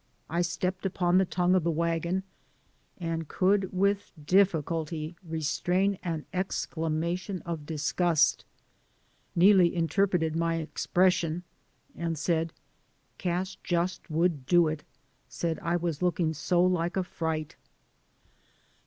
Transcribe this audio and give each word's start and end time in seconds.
I 0.31 0.41
stepped 0.41 0.83
upon 0.83 1.19
the 1.19 1.27
tongue 1.29 1.53
of 1.53 1.63
the 1.63 1.69
wagon 1.69 2.23
and 2.97 3.27
could, 3.27 3.71
with 3.71 4.11
difficulty, 4.25 5.15
restrain 5.23 5.99
an 6.01 6.25
exclamation 6.33 7.43
of 7.43 7.67
disgust. 7.67 8.43
Neelie 9.35 9.75
inter 9.75 10.07
preted 10.07 10.35
my 10.35 10.55
expression 10.55 11.43
and 11.95 12.17
said, 12.17 12.51
"Cash 13.19 13.59
just 13.63 14.09
would 14.09 14.47
do 14.47 14.67
it; 14.67 14.83
said 15.29 15.59
I 15.59 15.75
was 15.75 16.01
looking 16.01 16.33
so 16.33 16.63
like 16.63 16.97
a 16.97 17.03
fright." 17.03 17.55